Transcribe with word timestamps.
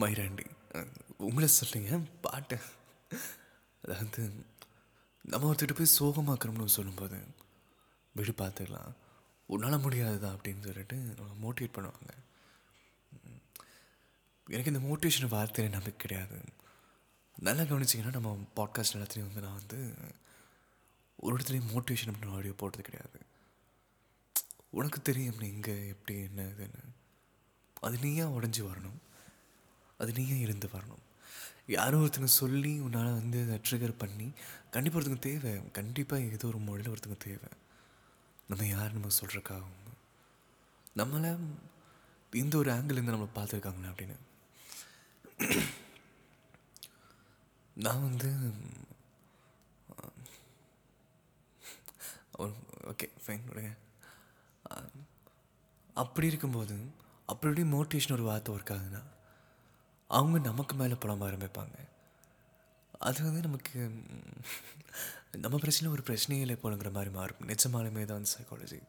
மயிராண்டி 0.00 0.46
உங்களை 1.26 1.48
சொல்லுங்க 1.58 1.98
பாட்டு. 2.24 2.56
அதாவது 3.84 4.22
நம்ம 5.32 5.48
ஒருத்தர்கிட்ட 5.48 5.76
போய் 5.78 5.96
சோகமாக்குறோம்னு 5.98 6.76
சொல்லும்போது 6.78 7.18
விடு 8.14 8.32
பார்த்துக்கலாம் 8.40 8.92
உன்னால் 9.48 9.82
முடியாதுதா 9.84 10.30
அப்படின்னு 10.34 10.66
சொல்லிட்டு 10.68 10.96
மோட்டிவேட் 11.44 11.76
பண்ணுவாங்க. 11.76 12.12
எனக்கு 14.46 14.72
இந்த 14.72 14.82
மோட்டிவேஷன் 14.88 15.34
வார்த்தையில 15.36 15.74
நம்பிக்கை 15.76 15.98
கிடையாது. 16.02 16.38
நல்லா 17.46 17.64
கவனிச்சிங்கன்னா 17.70 18.14
நம்ம 18.18 18.30
பாட்காஸ்ட் 18.58 18.96
எல்லாத்துலேயும் 18.96 19.28
வந்து 19.30 19.44
நான் 19.46 19.58
வந்து 19.60 19.80
ஒரு 21.24 21.32
இடத்துலையும் 21.36 21.72
மோட்டிவேஷன் 21.74 22.14
பண்ண 22.14 22.36
ஆடியோ 22.38 22.54
போட்டது 22.62 22.86
கிடையாது. 22.88 23.18
உனக்கு 24.78 24.98
தெரியும் 25.08 25.38
நீ 25.42 25.46
இங்கே 25.56 25.76
எப்படி 25.94 26.14
என்ன 26.28 26.46
இதுன்னு 26.54 26.82
அது 27.86 27.96
நீயா 28.04 28.24
உடஞ்சி 28.36 28.62
வரணும். 28.70 28.98
அது 30.00 30.10
நீயே 30.18 30.36
இருந்து 30.46 30.68
வரணும். 30.74 31.04
யாரோ 31.76 31.96
ஒருத்தங்க 32.02 32.30
சொல்லி 32.42 32.72
உன்னால் 32.84 33.16
வந்து 33.20 33.38
அதை 33.46 33.56
ட்ரிகர் 33.68 34.00
பண்ணி 34.02 34.28
கண்டிப்பாக 34.74 35.00
ஒருத்தங்க 35.00 35.24
தேவை. 35.30 35.52
கண்டிப்பாக 35.78 36.28
ஏதோ 36.36 36.46
ஒரு 36.52 36.60
மொழியில் 36.68 36.92
ஒருத்தங்க 36.94 37.18
தேவை. 37.28 37.50
நம்ம 38.50 38.66
யார் 38.74 38.96
நம்ம 38.96 39.14
சொல்கிறக்காகவும் 39.20 39.74
நம்மளை 41.00 41.30
இந்த 42.42 42.54
ஒரு 42.60 42.70
ஆங்கிள்லேருந்து 42.76 43.14
நம்மளை 43.14 43.32
பார்த்துருக்காங்களே 43.36 43.90
அப்படின்னு. 43.92 44.16
நான் 47.84 48.06
வந்து 48.06 48.30
ஓகே 52.92 53.06
ஃபைன் 53.24 53.46
விடுங்க. 53.48 53.70
அப்படி 56.02 56.26
இருக்கும்போது 56.30 56.76
அப்படி 57.32 57.62
மோட்டிவேஷன் 57.76 58.16
ஒரு 58.16 58.26
வார்த்தை 58.28 58.50
ஒர்க் 58.54 58.72
ஆகுதுன்னா 58.74 59.02
அவங்க 60.08 60.38
நமக்கு 60.38 60.76
மேலே 60.76 60.92
புலம்ப 60.92 61.24
ஆரம்பிப்பாங்க. 61.28 61.74
அது 62.98 63.22
வந்து 63.22 63.40
நமக்கு 63.40 63.90
நம்ம 65.32 65.58
பிரச்சனை 65.58 65.92
ஒரு 65.92 66.02
பிரச்சனையே 66.06 66.40
இல்லை 66.40 66.58
போலங்கிற 66.62 66.92
மாதிரி 66.92 67.14
மாறும். 67.14 67.46
நிஜமாலுமே 67.46 68.04
தான் 68.04 68.24
சைக்காலஜி 68.36 68.82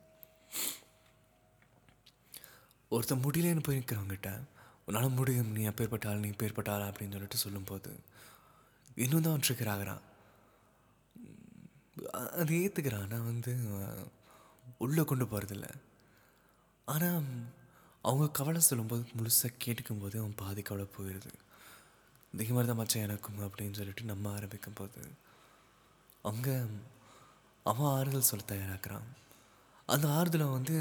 ஒருத்தன் 2.89 3.20
முடியலன்னு 3.20 3.64
போய் 3.64 3.78
நிற்கிறவங்ககிட்ட 3.78 4.42
உன்னால் 4.86 5.09
முடியும். 5.09 5.52
நீ 5.52 5.66
அப்பேற்பட்ட 5.66 6.09
ஆள் 6.09 6.20
நீ 6.20 6.30
பேர்பட்ட 6.30 6.70
ஆள்? 6.72 6.81
அப்படின்னு 6.81 7.11
சொல்லிட்டு 7.11 7.38
சொல்லும்போது 7.38 8.00
இன்னும் 8.95 9.22
தான் 9.22 9.39
ட்ரிகர் 9.48 9.70
ஆகிறான். 9.70 10.02
அ- 12.16 12.31
அது 12.31 12.56
ஏற்றுக்கிறான் 12.56 13.02
ஆனால் 13.02 13.22
வந்து 13.22 13.56
உள்ளே 14.78 15.04
கொண்டு 15.06 15.26
போகிறதில்ல 15.26 15.70
ஆனால் 16.86 17.23
அவங்க 18.08 18.25
கவலை 18.38 18.61
சொல்லும்போது 18.61 19.03
முழுசாக 19.17 19.59
கேட்டுக்கும்போது 19.64 20.16
அவன் 20.22 20.39
பாதி 20.42 20.61
கவலை 20.61 20.86
போயிடுது 20.97 21.31
இதே 22.33 22.47
மாதிரி 22.55 22.69
தான் 22.69 22.80
மச்சான் 22.80 23.05
எனக்கும் 23.08 23.39
அப்படின்னு 23.45 23.78
சொல்லிட்டு 23.80 24.03
நம்ம 24.11 24.31
ஆரம்பிக்கும் 24.38 24.78
போது 24.80 25.02
அங்கே 26.30 26.55
அவன் 27.66 27.92
ஆறுதல் 27.97 28.30
சொல்ல 28.30 28.44
தயாராகிறான். 28.47 29.08
அந்த 29.94 30.05
ஆறுதலை 30.17 30.47
வந்து 30.58 30.75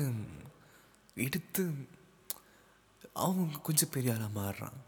எடுத்து 1.27 1.63
அவங்க 3.25 3.61
கொஞ்சம் 3.69 3.93
பெரிய 3.95 4.15
ஆளாக 4.15 4.39
மாறுறான். 4.41 4.79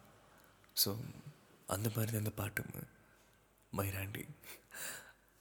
ஸோ 0.83 0.91
அந்த 1.75 1.89
மாதிரி 1.95 2.11
தான் 2.13 2.23
அந்த 2.25 2.35
பாட்டு 2.41 2.63
மைராண்டி 3.73 4.25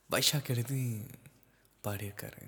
வைஷாக் 0.09 0.51
எழுதி 0.53 0.81
பாடியிருக்காரு. 1.83 2.43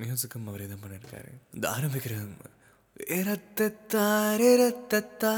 மியூசிக்கும் 0.00 0.48
அவரே 0.50 0.68
தான் 0.72 0.82
பண்ணியிருக்காரு. 0.84 1.30
இந்த 1.56 1.66
ஆரம்பிக்கிற 1.76 2.14
இரத்தத்தார் 3.08 4.44
ரத்தத்தா 4.62 5.32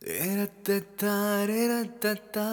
ரத்தத்தாரே 0.00 1.60
ரத்தத்தா 1.72 2.46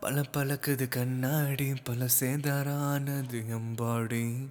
பல 0.00 0.20
பழக்குது 0.20 0.88
கண்ணாடி 0.88 1.74
பல 1.74 2.06
சேதாரானது 2.20 3.40
எம்பாடி 3.56 4.48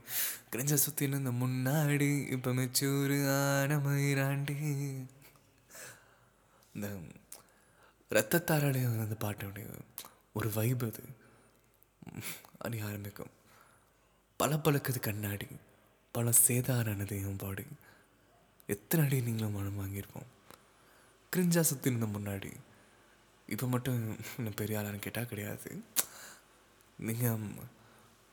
கிரஞ்ச 0.52 0.74
சுத்தி 0.74 1.08
நின்ற 1.08 1.32
முன்னாடி 1.32 2.28
இப்ப 2.30 2.52
மெச்சூரு 2.52 3.18
ஆன 3.59 3.78
மயிராண்டி. 3.78 4.58
இந்த 6.76 6.88
ரத்தத்தாராலையும் 8.09 9.00
அந்த 9.00 9.16
பாட்டுடைய 9.20 9.68
ஒரு 10.34 10.52
வைப் 10.53 10.84
அது. 10.84 11.03
அணி 12.58 12.80
ஆரம்பிக்கும் 12.80 13.32
பல 14.38 14.56
பழக்குது 14.56 15.00
கண்ணாடி. 15.00 15.48
பல 16.22 16.32
சேதாரானது 16.46 17.16
என் 17.28 17.40
பாடி. 17.44 17.64
எத்தனை 18.74 19.02
அடி 19.06 19.18
நீங்களும் 19.28 19.56
மனம் 19.58 19.80
வாங்கியிருப்போம். 19.82 20.28
கிரிஞ்சா 21.34 21.62
சுற்றி 21.70 21.88
இருந்த 21.92 22.08
முன்னாடி. 22.16 22.52
இப்போ 23.54 23.66
மட்டும் 23.74 23.96
இன்னும் 24.38 24.58
பெரிய 24.59 24.80
ஆளான்னு 24.80 25.00
கேட்டால் 25.06 25.30
கிடையாது. 25.32 25.70
நீங்கள் 27.08 27.46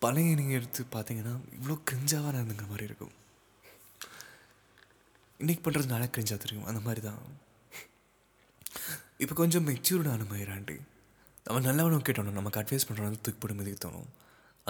பழைய 0.03 0.35
நீங்கள் 0.41 0.59
எடுத்து 0.59 0.83
பார்த்தீங்கன்னா 0.97 1.35
இவ்வளோ 1.59 1.77
கிரிஞ்சாவாக 1.91 2.33
நடந்துங்கிற 2.37 2.67
மாதிரி 2.73 2.89
இருக்கும். 2.91 3.15
இன்னைக்கு 5.41 5.63
பண்ணுறதுனால 5.65 6.09
கிரிஞ்சா 6.17 6.39
தெரியும். 6.45 6.69
அந்த 6.73 6.83
மாதிரி 6.89 7.03
தான். 7.09 7.23
இப்போ 9.25 9.37
கொஞ்சம் 9.41 9.67
மெச்சூர்டான 9.71 10.29
மயிராண்டி 10.33 10.79
நம்ம 11.47 11.63
நல்லவனும் 11.69 12.07
கேட்டோம் 12.09 12.39
நமக்கு 12.41 12.61
அட்வைஸ் 12.63 12.89
பண்ணுறோம் 12.91 13.23
தூக்கி 13.25 13.41
போட்டு 13.41 13.59
மிதிக்க 13.61 13.79
தோணும். 13.87 14.11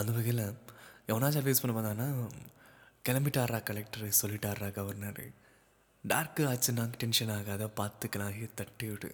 அந்த 0.01 0.11
வகையில் 0.19 0.45
எவனாச்சும் 1.11 1.43
அட்வைஸ் 1.43 1.65
பண்ண 1.65 1.75
வந்தானா 1.81 2.09
கிளம்பிட்டாரா 3.05 3.59
கலெக்டர் 3.63 4.19
சொல்லிட்டாரா 4.21 4.69
கவர்னர் 4.73 5.25
டார்க்கு 6.05 6.43
ஆச்சுன்னா 6.51 6.85
டென்ஷன் 7.01 7.33
ஆகாத 7.37 7.65
பார்த்துக்கலாம் 7.79 8.55
தட்டி 8.55 8.87
விடு. 8.89 9.11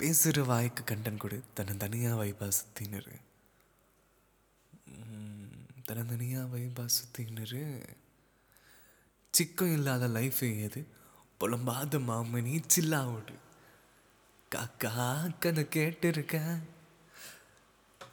பேசுகிற 0.00 0.42
வாய்க்கு 0.44 0.82
கண்டன் 0.84 1.22
கொடு. 1.22 1.38
தன்னை 1.54 1.74
தனியாக 1.76 2.18
வைபா 2.22 2.48
சுற்றினரு 2.58 3.14
தன்னை 5.88 6.04
தனியாக 6.12 6.46
வைபா 6.56 6.84
சுற்றினரு 6.96 7.62
சிக்கம் 9.34 9.72
இல்லாத 9.72 10.04
லைஃப் 10.08 10.44
ஏது? 10.64 10.80
புலம்பாத 11.40 11.98
மாமனி 12.08 12.54
சில்லாவோடு 12.74 13.34
காக்கா 14.52 14.92
கதை 15.38 15.64
கேட்டிருக்கேன் 15.74 16.56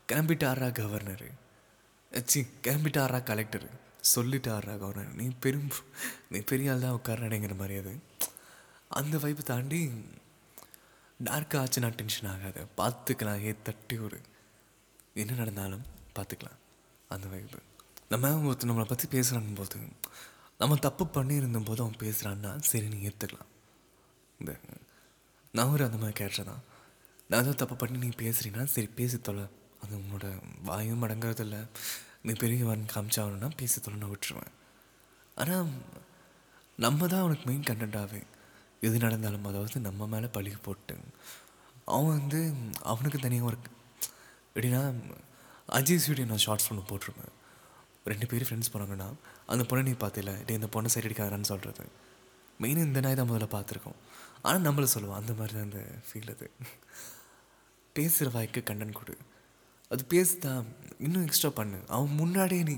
கிளம்பிட்டாரா 0.10 0.68
கவர்னரு 0.80 1.30
சி 2.12 2.40
கிளம்பிட்டாரா 2.66 3.20
கலெக்டரு 3.30 3.70
சொல்லிட்டாரா 4.12 4.74
கவர்னர் 4.82 5.18
நீ 5.20 5.26
பெரும் 5.44 5.70
நீ 6.34 6.40
பெரிய 6.52 6.72
ஆள் 6.72 6.84
தான் 6.86 6.98
உட்காரடைங்கிற 7.00 7.56
மாதிரி 7.62 7.76
அது. 7.82 7.94
அந்த 9.00 9.16
வைப்பு 9.24 9.44
தாண்டி 9.52 9.80
டார்க் 11.20 11.56
ஆச்சுன்னா 11.62 11.90
டென்ஷன் 12.00 12.30
ஆகாது. 12.34 12.62
பார்த்துக்கலாம் 12.80 13.44
ஏ 13.48 13.54
தட்டி 13.68 13.98
ஒரு. 14.08 14.20
என்ன 15.22 15.38
நடந்தாலும் 15.42 15.86
பார்த்துக்கலாம். 16.18 16.60
அந்த 17.10 17.28
வைப்பு 17.36 17.60
நம்ம 18.14 18.32
ஒருத்தர் 18.50 18.70
நம்மளை 18.70 18.88
பற்றி 18.92 19.08
பேசுகிறான் 19.16 19.58
போது 19.60 19.80
நம்ம 20.62 20.76
தப்பு 20.86 21.04
பண்ணியிருந்த 21.16 21.60
போது 21.70 21.82
அவன் 21.84 22.02
பேசுகிறான்னா 22.04 22.52
சரி 22.72 22.88
நீ 22.94 23.00
ஏற்றுக்கலாம் 23.10 23.50
இந்த 24.40 24.52
நான் 25.54 25.72
ஒரு 25.76 25.84
அந்த 25.88 25.98
மாதிரி 26.02 26.16
கேரக்டர் 26.20 26.50
தான். 26.52 26.64
நான் 27.30 27.44
ஏதோ 27.44 27.54
தப்பு 27.62 27.76
பண்ணி 27.82 27.98
நீ 28.04 28.10
பேசுகிறீங்கன்னா 28.22 28.66
சரி 28.76 28.90
பேசி 29.00 29.18
தொலை. 29.28 29.46
அது 29.84 29.94
உன்னோட 30.02 30.26
வாயும் 30.70 31.04
அடங்குறதில்ல. 31.06 31.58
நீ 32.26 32.34
பெரியவன் 32.44 32.84
காமிச்சாகணும்னா 32.94 33.50
பேசி 33.60 33.78
தொடர்ந்து 33.80 34.10
விட்டுருவேன். 34.12 34.54
ஆனால் 35.42 35.72
நம்ம 36.86 37.08
தான் 37.12 37.24
அவனுக்கு 37.24 37.46
மெயின் 37.50 37.68
கண்டென்ட்டாகவே 37.70 38.22
எது 38.88 38.98
நடந்தாலும் 39.06 39.48
அதாவது 39.50 39.80
நம்ம 39.88 40.08
மேலே 40.14 40.28
பழுகி 40.36 40.60
போட்டு. 40.68 40.96
அவன் 41.96 42.16
வந்து 42.20 42.40
அவனுக்கு 42.92 43.20
தனியாக 43.26 43.50
ஒரு 43.50 43.58
எப்படின்னா 44.48 44.82
அஜய் 45.78 46.06
வீடியோ 46.10 46.28
நான் 46.32 46.44
ஷார்ட்ஸ் 46.46 46.70
ஒன்று 46.72 46.90
போட்டிருப்பேன். 46.90 47.34
ரெண்டு 48.12 48.26
பேரும் 48.30 48.48
ஃப்ரெண்ட்ஸ் 48.48 48.72
போனாங்கன்னா 48.74 49.08
அந்த 49.54 49.64
பொண்ணை 49.70 49.84
நீ 49.90 49.94
பார்த்தில? 50.04 50.32
டே 50.48 50.58
இந்த 50.60 50.70
பொண்ணை 50.74 50.90
சைடு 50.94 51.08
அடிக்காதான்னு 51.10 51.52
சொல்கிறது 51.52 51.86
மெயினாக 52.62 52.88
இந்த 52.90 53.00
நாய் 53.04 53.18
தான் 53.20 53.30
முதல்ல 53.30 53.48
பார்த்துருக்கோம். 53.54 54.00
ஆனால் 54.48 54.66
நம்மளை 54.68 54.88
சொல்லுவோம் 54.96 55.20
அந்த 55.20 55.32
மாதிரி 55.38 55.54
தான் 55.58 55.68
அந்த 55.70 55.82
ஃபீல் 56.08 56.32
அது. 56.34 56.48
பேசுகிற 57.96 58.30
வாய்க்கு 58.36 58.62
கண்டன் 58.70 58.98
கொடு. 59.00 59.16
அது 59.94 60.04
பேசுதான் 60.14 60.64
இன்னும் 61.06 61.26
எக்ஸ்ட்ரா 61.28 61.52
பண்ணு. 61.60 61.80
அவன் 61.96 62.14
முன்னாடியே 62.22 62.64
நீ 62.70 62.76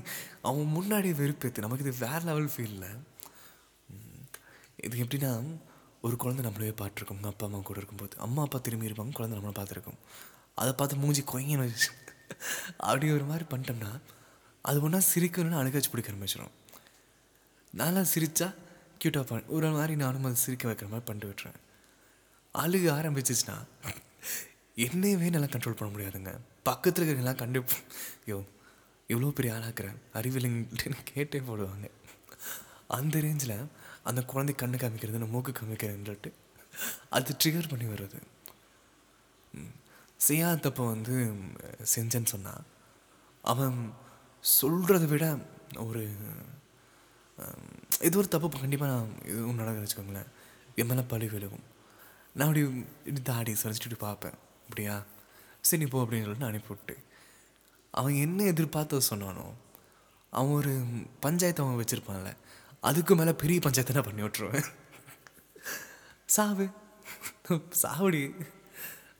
அவன் 0.48 0.74
முன்னாடியே 0.76 1.14
வெறுப்பேத்து. 1.20 1.64
நமக்கு 1.64 1.84
இது 1.86 1.94
வேற 2.06 2.20
லெவல் 2.30 2.50
ஃபீலில் 2.54 2.88
இது 4.86 5.02
எப்படின்னா 5.04 5.32
ஒரு 6.06 6.16
குழந்தை 6.22 6.42
நம்மளவே 6.46 6.72
பார்த்துருக்கோம். 6.80 7.18
உங்கள் 7.18 7.32
அப்பா 7.32 7.46
அம்மா 7.46 7.60
கூட 7.68 7.78
இருக்கும்போது. 7.80 8.14
அம்மா 8.26 8.40
அப்பா 8.46 8.58
திரும்பி 8.58 8.88
இருப்பாங்க. 8.88 9.14
குழந்தை 9.18 9.36
நம்மளை 9.38 9.54
பார்த்துருக்கோம். 9.60 10.00
அதை 10.60 10.72
பார்த்து 10.72 11.00
மூஞ்சி 11.02 11.22
கொய்யன்னு 11.32 11.64
வச்சு 11.64 11.90
அப்படி 12.88 13.06
ஒரு 13.16 13.24
மாதிரி 13.30 13.44
பண்ணிட்டோம்னா 13.50 13.90
அது 14.64 14.78
ஒன்றா 14.86 15.00
சிரிக்கணும்னு 15.12 15.60
அணுகாச்சு 15.60 15.90
பிடிக்க 15.90 16.12
ஆரம்பிச்சிடும் 16.12 16.54
நான்லாம் 17.78 18.10
சிரித்தா 18.12 18.48
க்யூட்டாக 19.00 19.24
பண்ண 19.28 19.52
ஒரு 19.56 19.68
மாதிரி 19.76 19.94
நானும் 20.02 20.26
அதை 20.28 20.38
சிரிக்க 20.44 20.64
வைக்கிற 20.68 20.88
மாதிரி 20.92 21.06
பண்ணிட்டு 21.08 21.30
விட்டுறேன் 21.30 21.58
அழுக 22.54 22.86
ஆரம்பிச்சிச்சுன்னா 22.98 23.56
என்னையவே 24.84 25.28
நல்லா 25.34 25.48
கண்ட்ரோல் 25.52 25.76
பண்ண 25.78 25.90
முடியாதுங்க. 25.92 26.32
பக்கத்தில் 26.68 27.00
இருக்கிறவங்களாம் 27.00 27.42
கண்டு 27.42 27.60
ஐயோ 28.24 28.38
இவ்வளோ 29.10 29.30
பெரிய 29.38 29.50
ஆளாக்குறேன் 29.56 29.98
அறிவில்லைன்னு 30.18 31.02
கேட்டே 31.12 31.38
போடுவாங்க. 31.48 31.86
அந்த 32.96 33.20
ரேஞ்சில் 33.26 33.56
அந்த 34.08 34.20
குழந்தை 34.32 34.52
கண்ணு 34.62 34.76
காமிக்கிறது 34.82 35.20
நான் 35.22 35.34
மூக்கு 35.34 35.52
காமிக்கிறேன்ட்டு 35.58 36.30
அது 37.16 37.36
ட்ரிகர் 37.42 37.70
பண்ணி 37.70 37.86
வருது 37.92 38.18
செய்யாத 40.26 40.56
தப்பை 40.64 40.84
வந்து 40.94 41.14
செஞ்சேன்னு 41.94 42.32
சொன்னான் 42.34 42.64
அவன் 43.52 43.78
சொல்கிறத 44.44 45.04
விட 45.12 45.26
ஒரு 45.86 46.02
இது 48.06 48.18
ஒரு 48.20 48.28
தப்பு. 48.34 48.56
கண்டிப்பாக 48.64 48.90
நான் 48.92 49.14
இது 49.30 49.60
நடக்க 49.60 49.84
வச்சுக்கோங்களேன் 49.84 50.30
என் 50.80 50.88
மேலே 50.90 51.04
பழி 51.12 51.26
விழுகும். 51.34 51.66
நான் 52.36 52.48
அப்படி 52.48 52.62
இப்படி 53.08 53.22
தாடி 53.30 53.52
சொல்லிச்சுட்டு 53.62 53.88
இப்படி 53.88 54.04
பார்ப்பேன். 54.08 54.38
அப்படியா? 54.66 54.96
சரி 55.60 55.82
நீ 55.82 55.88
போ 55.88 55.98
அப்படின்னு 56.02 56.24
சொல்லிட்டு 56.24 56.42
நான் 56.42 56.52
அனுப்பிவிட்டு 56.52 56.94
அவன் 57.94 58.14
என்ன 58.14 58.42
எதிர்பார்த்து 58.42 59.00
சொன்னானோ 59.10 59.46
அவன் 60.32 60.56
ஒரு 60.60 60.72
பஞ்சாயத்து 61.20 61.62
அவன் 61.62 61.78
வச்சுருப்பான்ல 61.82 62.30
அதுக்கு 62.80 63.14
மேலே 63.16 63.32
பெரிய 63.42 63.58
பஞ்சாயத்தை 63.62 63.92
நான் 63.92 64.08
பண்ணி 64.08 64.22
விட்ருவேன் 64.22 64.66
சாவு. 66.26 66.66
சாவடி. 67.82 68.22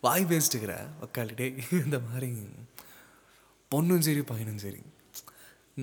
வாய் 0.00 0.24
பேசிட்டுக்கிற 0.24 0.72
உக்காலிட்டே 1.04 1.46
இந்த 1.84 1.98
மாதிரி. 1.98 2.28
பொண்ணும் 3.70 4.04
சரி 4.06 4.22
பையனும் 4.22 4.62
சரி. 4.64 4.82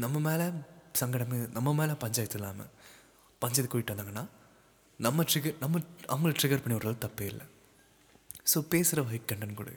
நம்ம 0.03 0.19
மேலே 0.27 0.45
சங்கடமே 0.99 1.39
நம்ம 1.51 1.73
மேலே 1.73 1.93
பஞ்சாயத்து 2.03 2.39
இல்லாமல் 2.39 2.71
பஞ்சாயத்து 3.39 3.71
கூட்டிட்டு 3.73 3.93
வந்தாங்கன்னா 3.93 4.25
நம்ம 4.99 5.23
ட்ரிகர் 5.23 5.57
நம்ம 5.59 5.79
அவங்கள 6.07 6.33
ட்ரிகர் 6.41 6.63
பண்ணி 6.63 6.77
விடுறது 6.77 7.03
தப்பே 7.05 7.25
இல்லை. 7.31 7.45
ஸோ 8.51 8.59
பேசுகிற 8.73 9.01
வைக் 9.09 9.29
கண்டன் 9.31 9.57
கொடு. 9.59 9.73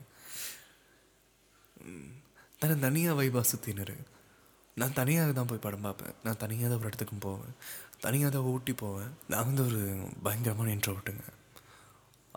தன்னை 2.60 2.76
தனியாக 2.86 3.18
வைபா 3.20 3.42
சுற்றினரு 3.50 3.96
நான் 4.80 4.96
தனியாக 5.00 5.34
தான் 5.38 5.50
போய் 5.50 5.64
படம் 5.66 5.86
பார்ப்பேன். 5.86 6.16
நான் 6.24 6.40
தனியாக 6.44 6.68
தான் 6.70 6.80
ஒரு 6.80 6.88
இடத்துக்கும் 6.90 7.24
போவேன். 7.26 7.54
தனியாக 8.04 8.30
தான் 8.34 8.48
ஊட்டி 8.52 8.72
போவேன். 8.84 9.12
நான் 9.32 9.46
வந்து 9.48 9.62
ஒரு 9.68 9.82
பயங்கரமான 10.24 10.72
இன்ட்ரோவர்ட்டுங்க 10.76 11.26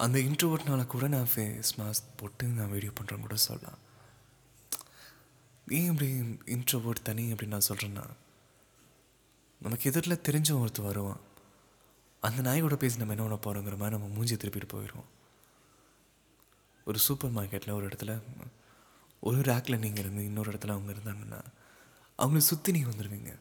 அந்த 0.04 0.18
இன்ட்ரோவர்ட்னால 0.28 0.84
கூட 0.94 1.06
நான் 1.14 1.32
ஃபேஸ் 1.32 1.72
மாஸ்க் 1.80 2.14
போட்டு 2.20 2.46
நான் 2.58 2.74
வீடியோ 2.74 2.92
பண்ணுறேன்னு 2.98 3.26
கூட 3.26 3.38
சொல்லலாம். 3.48 3.80
ஏன் 5.78 5.90
இப்படி 5.92 6.10
இன்ட்ரோவர்ட் 6.56 7.08
தனி 7.10 7.26
அப்படின்னு 7.34 7.56
நான் 7.56 7.70
சொல்கிறேன்னா 7.70 8.06
நமக்கு 9.66 9.88
எதிரில் 9.90 10.24
தெரிஞ்ச 10.28 10.50
ஒருத்தர் 10.62 10.88
வருவான். 10.90 11.22
அந்த 12.28 12.40
நாய் 12.46 12.64
கூட 12.66 12.76
பேசி 12.84 13.02
நம்ம 13.02 13.16
என்ன 13.16 13.26
பண்ண 13.26 13.40
போகிறோங்கிற 13.46 13.78
மாதிரி 13.82 13.96
நம்ம 13.98 14.10
மூஞ்சி 14.16 14.36
திருப்பிட்டு 14.36 14.70
போயிடுவோம். 14.76 15.10
ஒரு 16.90 17.00
சூப்பர் 17.00 17.36
மார்க்கெட்டில் 17.38 17.78
ஒரு 17.78 17.88
இடத்துல 17.88 18.12
ஒரு 19.24 19.40
ரேக்கில் 19.42 19.80
நீங்கள் 19.80 20.04
இருந்து 20.04 20.24
இன்னொரு 20.24 20.52
இடத்துல 20.52 20.76
அவங்க 20.76 20.92
இருந்தாங்கன்னா 20.94 21.40
அவங்கள 22.20 22.38
சுற்றி 22.38 22.72
நீங்கள் 22.72 22.94
வந்துடுவீங்க 22.94 23.32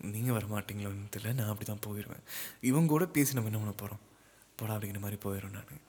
நீங்கள் 0.00 0.36
வரமாட்டீங்களோன்னு 0.36 1.12
தெரியல 1.14 1.34
நான் 1.34 1.48
அப்படி 1.48 1.66
தான் 1.70 1.84
போயிடுவேன் 1.86 2.24
இவங்க 2.60 2.88
கூட 2.88 3.06
பேசி 3.06 3.34
நம்ம 3.34 3.50
என்ன 3.50 3.60
பண்ண 3.60 3.74
போகிறோம் 3.76 4.02
போடா 4.58 4.74
அப்படிங்கிற 4.74 5.00
மாதிரி 5.00 5.18
போயிடும் 5.24 5.56
நான். 5.56 5.84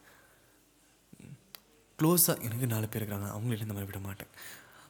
க்ளோஸாக 2.00 2.42
எனக்கு 2.42 2.68
நாலு 2.68 2.88
பேர் 2.90 3.02
இருக்கிறாங்க 3.02 3.30
அவங்களும் 3.36 3.62
இந்த 3.62 3.74
மாதிரி 3.74 3.90
விட 3.92 4.00
மாட்டேன். 4.00 4.32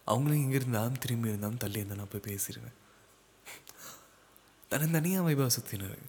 அவங்களும் 0.05 0.41
இங்கே 0.41 0.55
இருந்தாலும் 0.55 0.97
திரும்பி 0.97 1.29
இருந்தாலும் 1.29 1.57
தள்ளி 1.57 1.79
இருந்தாலும் 1.79 2.03
நான் 2.03 2.13
போய் 2.13 2.27
பேசிடுவேன் 2.29 2.77
தனி 4.71 4.87
தனியாக 4.91 5.25
வைபா 5.27 5.47
சுற்றினார் 5.55 6.01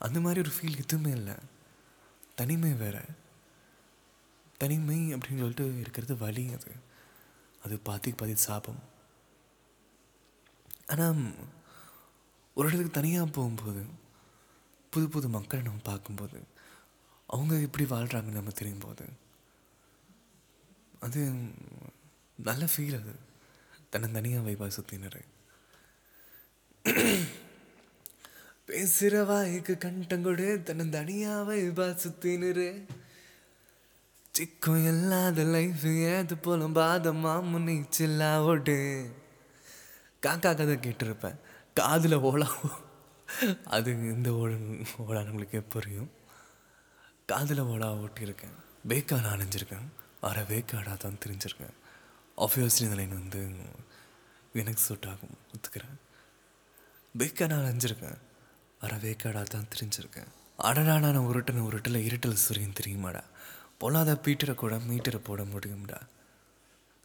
அந்த 0.00 0.18
மாதிரி 0.20 0.40
ஒரு 0.40 0.52
ஃபீல் 0.56 0.78
எதுவுமே 0.78 1.10
இல்லை. 1.10 1.34
தனிமை 2.34 2.72
வேறு. 2.74 3.02
தனிமை 4.60 4.98
அப்படின்னு 5.14 5.42
சொல்லிட்டு 5.42 5.66
இருக்கிறது 5.82 6.14
வலி 6.22 6.44
அது. 6.56 6.72
அது 7.64 7.74
பாதி 7.88 8.10
பாதி 8.20 8.34
சாபம். 8.46 8.82
ஆனால் 10.92 11.20
ஒரு 12.56 12.66
இடத்துக்கு 12.68 12.96
தனியாக 12.98 13.26
போகும்போது 13.36 13.82
புது 14.92 15.06
புது 15.14 15.26
மக்களை 15.34 15.60
நம்ம 15.64 15.82
பார்க்கும்போது 15.88 16.38
அவங்க 17.28 17.54
எப்படி 17.66 17.84
வாழ்கிறாங்கன்னு 17.92 18.38
நம்ம 18.38 18.54
தெரியும் 18.60 18.84
போது 18.84 19.04
அது 21.06 21.20
நல்ல 22.48 22.64
ஃபீல் 22.72 22.96
அது. 23.00 23.12
தன்னை 23.92 24.08
தனியாக 24.16 24.46
வைபா 24.46 24.66
சுற்றினார் 24.76 25.20
பேசுகிற 28.68 29.14
வாய்க்கு 29.30 29.74
கண்டங்கொடு 29.84 30.48
தன்னை 30.68 30.84
தனியாக 30.96 31.54
சுற்றினரு 32.04 32.68
சிக்கம் 34.40 34.84
இல்லாத 34.84 35.42
லைஃப் 35.42 35.86
ஏது 35.86 36.36
போலும் 36.36 36.74
பாதமா 36.74 37.32
முன்னிச்சில்லா 37.52 38.36
ஓடு. 38.36 38.76
காக்கா 40.26 40.38
கதை 40.38 40.66
கேட்டிருப்பேன். 40.66 41.36
காதில் 41.74 42.18
ஓலா 42.18 42.48
அது 43.64 43.92
இந்த 43.92 44.32
ஓட 44.32 44.52
ஓலா 45.08 45.24
நம்மளுக்கு 45.24 45.62
புரியும்? 45.68 46.10
காதில் 47.26 47.62
ஓலா 47.62 48.06
ஓட்டியிருக்கேன். 48.06 48.56
பேக்காடு 48.88 49.28
அணைஞ்சிருக்கேன். 49.34 49.88
வர 50.20 50.42
வேக்காடாக 50.42 50.96
தான் 50.96 51.18
தெரிஞ்சிருக்கேன். 51.26 51.74
ஆஃபியஸ்லி 52.36 52.80
இந்த 52.80 52.94
லைன் 52.94 53.18
வந்து 53.18 53.48
எனக்கு 54.52 54.80
சூட் 54.80 55.06
ஆகும். 55.06 55.38
ஒத்துக்கிறேன். 55.52 55.96
பேக்காடு 57.18 57.58
அணைஞ்சிருக்கேன். 57.60 58.18
வர 58.80 58.96
வேக்காடாக 58.96 59.42
தான் 59.42 59.68
தெரிஞ்சிருக்கேன். 59.76 60.26
அடடா 60.56 60.98
நான் 60.98 61.18
உருட்டின 61.18 61.64
உருட்டில் 61.64 62.06
இருட்டல் 62.06 62.36
சுரியும் 62.48 62.74
தெரியுமாடா? 62.80 63.22
பொல்லாத 63.82 64.12
பீட்டரை 64.24 64.54
கூட 64.62 64.74
மீட்டரை 64.90 65.20
போட 65.28 65.42
முடியும்டா. 65.52 65.98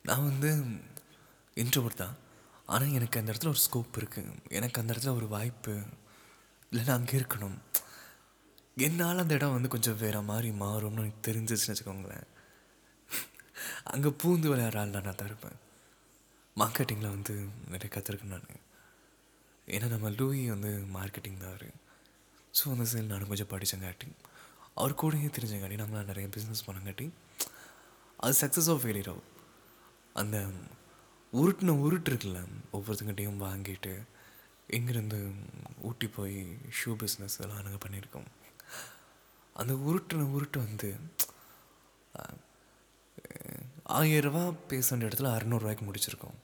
நான் 0.05 0.27
வந்து 0.29 0.49
இன்ட்ரோவர்ட் 1.61 2.01
தான். 2.03 2.15
ஆனால் 2.73 2.95
எனக்கு 2.97 3.19
அந்த 3.19 3.29
இடத்துல 3.31 3.53
ஒரு 3.55 3.61
ஸ்கோப் 3.65 3.99
இருக்குது 3.99 4.33
எனக்கு 4.57 4.79
அந்த 4.81 4.91
இடத்துல 4.93 5.13
ஒரு 5.19 5.27
வாய்ப்பு 5.35 5.73
இல்லைன்னா 6.71 6.95
அங்கே 6.99 7.15
இருக்கணும். 7.21 7.57
என்னால் 8.85 9.23
அந்த 9.23 9.33
இடம் 9.39 9.55
வந்து 9.55 9.73
கொஞ்சம் 9.75 9.99
வேறு 10.03 10.21
மாதிரி 10.29 10.49
மாறும்னு 10.63 11.03
எனக்கு 11.03 11.25
தெரிஞ்சிச்சுன்னு 11.27 11.73
வச்சுக்கோங்களேன். 11.73 12.27
அங்கே 13.93 14.09
பூந்து 14.21 14.47
விளையாடுற 14.51 14.79
ஆள் 14.81 14.95
நான் 14.95 15.19
தான் 15.19 15.29
இருப்பேன். 15.31 15.57
மார்க்கெட்டிங்கில் 16.61 17.13
வந்து 17.15 17.33
நிறைய 17.73 17.89
கற்றுருக்கேன் 17.95 18.33
நான். 18.35 18.63
ஏன்னா 19.75 19.87
நம்ம 19.93 20.09
லூயி 20.19 20.43
வந்து 20.55 20.71
மார்க்கெட்டிங் 20.97 21.41
தான் 21.43 21.53
அவர். 21.53 21.69
ஸோ 22.57 22.63
அந்த 22.73 22.85
சைடில் 22.91 23.13
நானும் 23.13 23.31
கொஞ்சம் 23.31 23.51
படித்தங்காட்டி 23.53 24.09
அவர் 24.77 24.99
கூடயே 25.01 25.29
தெரிஞ்சங்காட்டி 25.35 25.77
நம்மளால் 25.81 26.09
நிறைய 26.11 26.27
பிஸ்னஸ் 26.35 26.65
பண்ணங்காட்டி 26.67 27.05
அது 28.19 28.33
சக்ஸஸ் 28.41 28.69
ஆஃப் 28.73 28.81
ஃபெயிலியர் 28.83 29.09
ஆகும். 29.11 29.29
அந்த 30.13 30.37
உருட்டின 31.33 31.75
உருட்டு 31.85 32.09
இருக்குல்ல 32.11 32.41
ஒவ்வொருத்தங்கிட்டையும் 32.73 33.41
வாங்கிட்டு 33.45 33.93
இங்கேருந்து 34.69 35.19
ஊட்டி 35.87 36.07
போய் 36.17 36.37
ஷூ 36.77 36.91
பிஸ்னஸ் 37.01 37.37
எல்லாம் 37.43 37.63
நாங்கள் 37.65 37.83
பண்ணியிருக்கோம். 37.85 38.29
அந்த 39.55 39.73
உருட்டின 39.87 40.27
உருட்டு 40.35 40.57
வந்து 40.65 40.89
ஆயிரரூபா 43.99 44.43
பேச 44.69 44.87
வேண்டிய 44.89 45.09
இடத்துல 45.09 45.33
அறநூறுவாய்க்கு 45.35 45.87
முடிச்சிருக்கோம். 45.87 46.37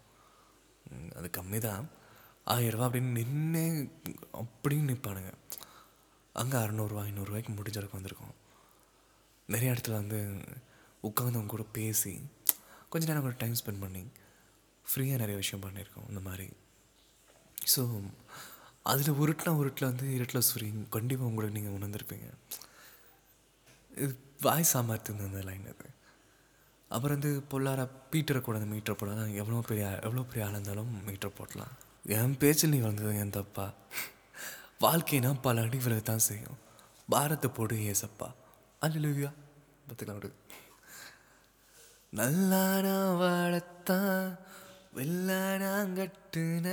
அது 1.17 1.27
கம்மி 1.37 1.59
தான் 1.67 1.83
ஆயிரரூபா 2.47 2.85
அப்படின்னு 2.87 3.17
நின்று 3.19 3.65
அப்படின்னு 4.41 4.89
நிற்பானுங்க 4.91 5.31
அங்கே 6.35 6.57
அறநூறுவா 6.57 7.03
ஐநூறுரூவாய்க்கு 7.09 7.53
அளவுக்கு 7.79 7.99
வந்திருக்கோம். 7.99 8.35
நிறைய 9.49 9.73
இடத்துல 9.73 9.99
வந்து 10.01 10.19
உட்காந்து 11.07 11.37
அவங்க 11.37 11.51
கூட 11.55 11.65
பேசி 11.77 12.13
கொஞ்ச 12.91 13.03
நேரம் 13.07 13.25
கூட 13.25 13.35
டைம் 13.43 13.59
ஸ்பெண்ட் 13.61 13.83
பண்ணி 13.85 14.03
ஃப்ரீயாக 14.85 15.21
நிறைய 15.23 15.35
விஷயம் 15.41 15.63
பண்ணியிருக்கோம் 15.65 16.07
இந்த 16.11 16.21
மாதிரி. 16.27 16.47
ஸோ 17.73 17.81
அதில் 18.91 19.17
உருட்டினா 19.21 19.51
உருட்டில் 19.61 19.89
வந்து 19.89 20.05
இருட்டில் 20.17 20.47
சுரி 20.49 20.67
கண்டிப்பாக 20.95 21.29
உங்களுக்கு 21.29 21.57
நீங்கள் 21.57 21.75
உணர்ந்திருப்பீங்க. 21.77 22.27
இது 24.03 24.13
வாய் 24.45 24.71
சாமர்த்தியம் 24.71 25.25
அந்த 25.27 25.41
லைன் 25.49 25.67
அது. 25.73 25.87
அப்புறம் 26.91 27.15
வந்து 27.17 27.31
பொல்லார 27.51 27.81
பீட்டரை 28.13 28.39
கூட 28.41 28.55
அந்த 28.59 28.69
மீட்டரை 28.73 28.95
போடலாம். 29.01 29.35
எவ்வளோ 29.41 29.61
பெரிய 29.69 29.85
எவ்வளோ 30.07 30.23
பெரிய 30.29 30.45
ஆளாக 30.47 30.57
இருந்தாலும் 30.57 30.91
மீட்டர் 31.09 31.37
போடலாம். 31.39 31.75
என் 32.17 32.37
பேச்சில் 32.41 32.73
நீ 32.75 32.79
வந்தது 32.87 33.19
என் 33.23 33.35
தப்பா? 33.37 33.67
வாழ்க்கைனா 34.83 35.31
பல 35.41 35.61
அடி 35.61 35.79
தான் 36.03 36.25
செய்யும் 36.27 36.59
பாரத்தை 37.09 37.49
போடு 37.49 37.75
ஏசப்பா 37.91 38.27
அல்லா 38.81 39.31
பார்த்துக்கலாம் 39.85 40.19
விடு. 40.19 40.29
நல்லா 42.13 42.63
நான் 42.85 43.19
வாழத்தான் 43.21 44.23
வெள்ளானாங்கட்டுன 44.97 46.67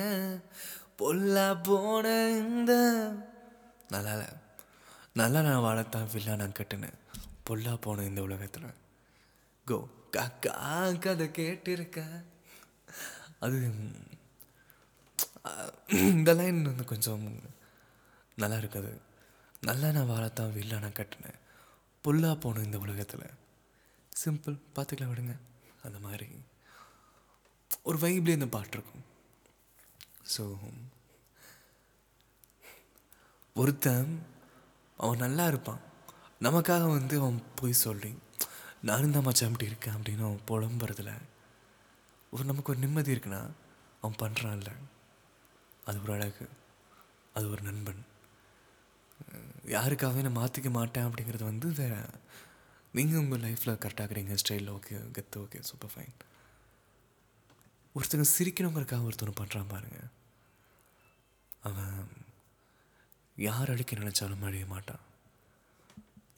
பொல்லா 1.00 1.48
போன 1.68 2.06
இந்த. 2.42 2.72
நல்லா 3.94 4.14
நல்லா 5.20 5.40
நான் 5.42 5.64
வாழத்தான் 5.66 6.10
வில்லா 6.14 6.34
நான் 6.36 6.58
கட்டுனேன் 6.58 6.98
பொல்லா 7.46 7.74
போன 7.84 8.04
இந்த 8.04 8.20
உலகத்தில். 8.22 8.70
கோ 9.66 9.78
காக்கா 10.16 10.54
கதை 11.04 11.26
கேட்டிருக்கேன் 11.38 12.18
அது 13.44 13.56
இந்த 16.12 16.30
லைன் 16.34 16.62
வந்து 16.62 16.84
கொஞ்சம் 16.84 17.26
நல்லா 18.40 18.57
இருக்காது 18.57 18.90
நல்லா 19.61 19.90
நான் 19.90 20.11
வாழத்தான் 20.11 20.52
வில்லா 20.52 20.76
நான் 20.80 20.99
கட்டினேன். 20.99 21.38
புல்லாக 22.04 22.37
போகணும் 22.40 22.64
இந்த 22.64 22.78
உலகத்தில். 22.78 23.26
சிம்பிள் 24.12 24.57
பார்த்துக்கலாம் 24.75 25.12
விடுங்க. 25.12 25.35
அந்த 25.83 25.99
மாதிரி. 25.99 26.28
ஒரு 27.83 27.99
வைப்லேயே 27.99 28.38
இந்த 28.38 28.49
பாட்டு 28.49 28.76
இருக்கும். 28.78 29.04
ஸோ 30.35 30.45
ஒருத்தன் 33.57 34.12
அவன் 34.99 35.18
நல்லா 35.18 35.47
இருப்பான். 35.47 35.83
நமக்காக 36.40 36.85
வந்து 36.88 37.14
அவன் 37.21 37.42
போய் 37.57 37.83
சொல்லி 37.85 38.11
நானும் 38.83 39.11
தான் 39.11 39.23
மச்சான் 39.23 39.50
இப்படி 39.50 39.71
இருக்கேன் 39.71 39.95
அப்படின்னு 39.95 40.26
அவன் 40.28 40.47
புலம்புறதுல 40.50 41.12
ஒரு 42.33 42.45
நமக்கு 42.45 42.73
ஒரு 42.73 42.80
நிம்மதி 42.80 43.14
இருக்குன்னா 43.14 43.40
அவன் 44.02 44.21
பண்ணுறான்ல 44.23 44.73
அது 45.85 45.99
ஒரு 46.02 46.12
அழகு. 46.12 46.47
அது 47.35 47.50
ஒரு 47.50 47.62
நண்பன். 47.62 48.02
யாருக்காகவே 49.75 50.22
நான் 50.25 50.40
மாற்றிக்க 50.42 50.70
மாட்டேன் 50.70 51.06
அப்படிங்கிறது 51.08 51.44
வந்து 51.50 51.68
வேற. 51.80 51.94
நீங்கள் 52.94 53.20
உங்கள் 53.22 53.42
லைஃப்பில் 53.46 53.80
கரெக்டாகிறீங்க 53.82 54.37
ஸ்டைலில் 54.42 54.75
ஓகே 54.76 54.98
கெத்து 55.16 55.38
ஓகே 55.42 55.58
சூப்பர் 55.70 55.92
ஃபைன் 55.94 56.14
ஒருத்தங்க 57.96 58.26
சிரிக்கணுங்கிறதுக்காக 58.37 59.08
ஒருத்தவங்க 59.08 59.37
பண்ணுறான் 59.40 59.72
பாருங்கள் 59.72 60.10
அவன் 61.68 61.98
யார் 63.37 63.70
அழிக்க 63.72 63.96
நினச்சாலும் 63.96 64.46
அழிய 64.48 64.66
மாட்டான். 64.66 65.04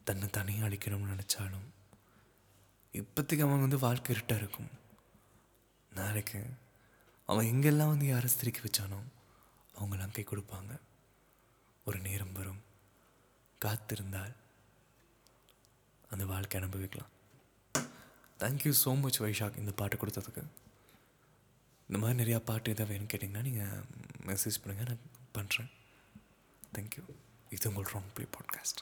தன்னை 0.07 0.27
தனியாக 0.37 0.67
அழிக்கணும்னு 0.67 1.13
நினச்சாலும் 1.13 1.67
இப்போதைக்கு 2.93 3.45
அவன் 3.47 3.63
வந்து 3.65 3.79
வாழ்க்கை 3.85 4.15
இருட்டாக 4.15 4.41
இருக்கும். 4.41 4.71
நாளைக்கு 5.91 6.41
அவன் 7.29 7.49
எங்கெல்லாம் 7.51 7.93
வந்து 7.93 8.07
யாரை 8.07 8.29
சிரிக்க 8.29 8.61
வச்சானோ 8.65 8.99
அவங்களாம் 9.75 10.15
கை 10.15 10.25
கொடுப்பாங்க. 10.27 10.73
ஒரு 11.85 11.99
நேரம் 12.07 12.35
வரும். 12.39 12.61
காத்திருந்தால் 13.65 14.33
அந்த 16.09 16.23
வாழ்க்கை 16.31 16.61
அனுபவிக்கலாம். 16.61 17.11
தேங்க்யூ 18.39 18.73
ஸோ 18.83 18.91
மச் 19.01 19.21
வைஷாக் 19.21 19.57
இந்த 19.57 19.71
பாட்டு 19.71 19.95
கொடுத்ததுக்கு. 19.97 20.43
இந்த 21.87 21.99
மாதிரி 22.01 22.17
நிறையா 22.21 22.39
பாட்டு 22.49 22.73
எதாவது 22.73 22.91
வேணும்னு 22.91 23.11
கேட்டிங்கன்னா 23.13 23.41
நீங்கள் 23.47 23.83
மெசேஜ் 24.29 24.61
பண்ணுங்கள் 24.63 24.89
நான் 24.91 25.05
பண்ணுறேன் 25.37 25.69
தேங்க்யூ 26.75 27.03
இது 27.55 27.69
உங்கள் 27.69 27.89
ராங் 27.93 28.11
ப்ளே 28.15 28.25
பாட்காஸ்ட் 28.37 28.81